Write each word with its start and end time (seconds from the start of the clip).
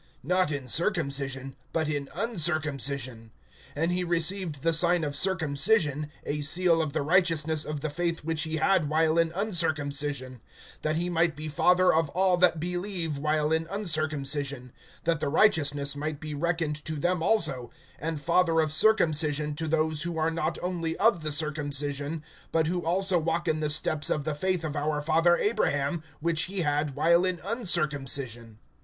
Not 0.23 0.51
in 0.51 0.67
circumcision, 0.67 1.55
but 1.71 1.87
in 1.87 2.09
uncircumcision. 2.15 3.29
(11)And 3.77 3.91
he 3.91 4.03
received 4.03 4.63
the 4.63 4.73
sign 4.73 5.03
of 5.03 5.15
circumcision, 5.15 6.09
a 6.25 6.41
seal 6.41 6.81
of 6.81 6.93
the 6.93 7.03
righteousness 7.03 7.65
of 7.65 7.81
the 7.81 7.89
faith 7.91 8.23
which 8.25 8.41
he 8.41 8.55
had 8.55 8.89
while 8.89 9.19
in 9.19 9.31
uncircumcision; 9.33 10.41
that 10.81 10.95
he 10.95 11.07
might 11.07 11.35
be 11.35 11.47
father 11.47 11.93
of 11.93 12.09
all 12.17 12.35
that 12.37 12.59
believe 12.59 13.19
while 13.19 13.51
in 13.51 13.67
uncircumcision, 13.69 14.71
that 15.03 15.19
the 15.19 15.29
righteousness 15.29 15.95
might 15.95 16.19
be 16.19 16.33
reckoned 16.33 16.83
to 16.85 16.95
them 16.95 17.21
also, 17.21 17.69
(12)and 18.01 18.17
father 18.17 18.59
of 18.59 18.71
circumcision 18.73 19.53
to 19.53 19.67
those 19.67 20.01
who 20.01 20.17
are 20.17 20.31
not 20.31 20.57
only 20.63 20.97
of 20.97 21.21
the 21.21 21.31
circumcision, 21.31 22.23
but 22.51 22.65
who 22.65 22.83
also 22.83 23.19
walk 23.19 23.47
in 23.47 23.59
the 23.59 23.69
steps 23.69 24.09
of 24.09 24.23
the 24.23 24.33
faith 24.33 24.63
of 24.63 24.75
our 24.75 24.99
father 24.99 25.37
Abraham, 25.37 26.01
which 26.21 26.45
he 26.45 26.61
had 26.61 26.95
while 26.95 27.23
in 27.23 27.39
uncircumcision. 27.45 28.57